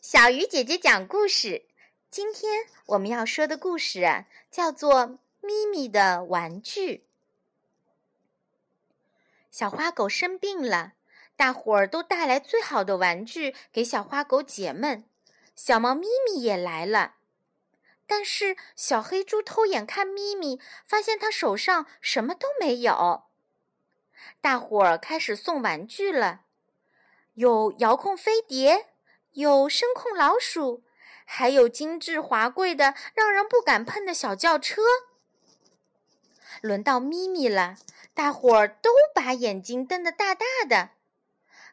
[0.00, 1.66] 小鱼姐姐讲故事。
[2.10, 5.06] 今天我们要说的故事啊，叫做
[5.40, 6.96] 《咪咪的玩具》。
[9.50, 10.92] 小花狗生病了，
[11.36, 15.04] 大伙儿都带来最好的玩具给小花狗解闷。
[15.54, 17.14] 小猫咪咪也来了，
[18.06, 23.24] 但是小黑猪偷眼看咪咪，发现它手上什么都没有。
[24.40, 26.42] 大伙儿开始送玩具了，
[27.34, 28.88] 有遥控飞碟。
[29.36, 30.82] 有声控老鼠，
[31.26, 34.80] 还有精致华贵的、让人不敢碰的小轿车。
[36.62, 37.76] 轮到咪咪了，
[38.14, 40.92] 大伙儿都把眼睛瞪得大大的。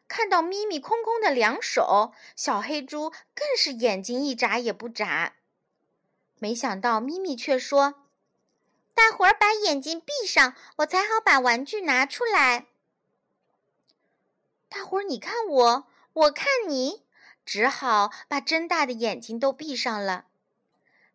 [0.06, 5.36] 看到咪咪空空的两手，小黑猪更是眼睛一眨也不眨。
[6.38, 7.94] 没想到咪咪却说
[8.92, 12.66] ：“大伙儿把眼睛闭上，我才好把玩具拿出来。”
[14.68, 17.03] 大伙儿，你看我，我看你。
[17.44, 20.26] 只好把睁大的眼睛都闭上了。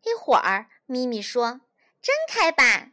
[0.03, 1.61] 一会儿，咪咪说
[2.01, 2.91] ：“睁开吧。”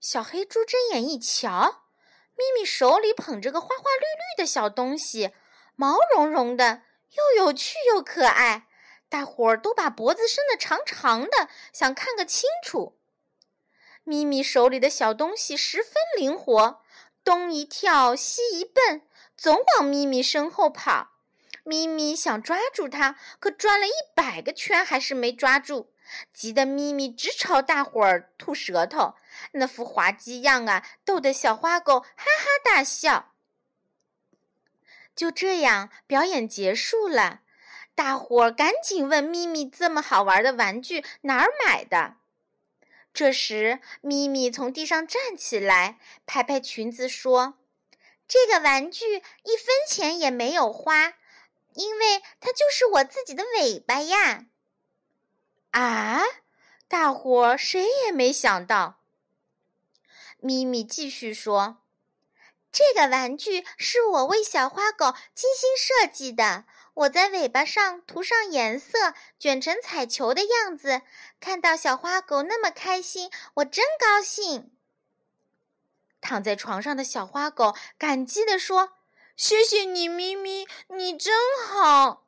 [0.00, 1.84] 小黑猪睁眼一瞧，
[2.36, 5.30] 咪咪手里捧着个花花绿绿的小东西，
[5.76, 6.82] 毛茸茸的，
[7.12, 8.66] 又有趣又可爱。
[9.08, 12.98] 大伙儿都把脖子伸得长长的，想看个清楚。
[14.02, 16.82] 咪咪手里的小东西十分灵活，
[17.22, 19.02] 东一跳，西一蹦，
[19.36, 21.13] 总往咪咪身后跑。
[21.64, 25.90] 咪咪想抓住它，可转了一百个圈还是没抓住，
[26.32, 29.14] 急得咪咪直朝大伙儿吐舌头，
[29.52, 33.32] 那副滑稽样啊，逗得小花狗哈哈大笑。
[35.16, 37.40] 就这样，表演结束了，
[37.94, 42.16] 大伙儿赶紧问咪咪：“这么好玩的玩具哪儿买的？”
[43.14, 47.54] 这时，咪咪从地上站起来，拍拍裙子说
[48.28, 51.14] ：“这个玩具一分钱也没有花。”
[51.74, 54.46] 因为它就是我自己的尾巴呀！
[55.72, 56.22] 啊，
[56.86, 59.00] 大伙儿谁也没想到。
[60.38, 61.78] 咪咪继续说
[62.70, 66.64] ：“这个玩具是我为小花狗精心设计的。
[66.94, 71.02] 我在尾巴上涂上颜色，卷成彩球的样子。
[71.40, 74.70] 看到小花狗那么开心，我真高兴。”
[76.20, 78.98] 躺在床上的小花狗感激地说。
[79.36, 81.34] 谢谢你，咪咪，你真
[81.66, 82.24] 好。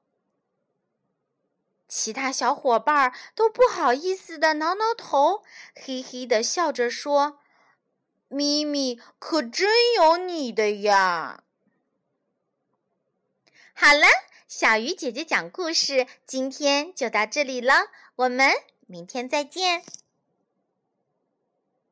[1.88, 5.44] 其他小伙伴都不好意思的挠挠头，
[5.74, 7.38] 嘿嘿的笑着说
[8.28, 11.44] ：“咪咪可真有你的呀！”
[13.72, 14.06] 好了，
[14.48, 17.86] 小鱼姐姐讲故事，今天就到这里了，
[18.16, 18.52] 我们
[18.86, 19.84] 明天再见。